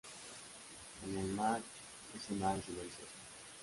[1.03, 1.61] En el mar
[2.15, 3.05] es un ave silenciosa.